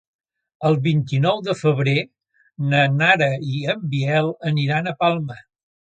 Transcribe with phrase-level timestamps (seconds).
[0.69, 1.95] El vint-i-nou de febrer
[2.71, 5.39] na Nara i en Biel aniran a Palma.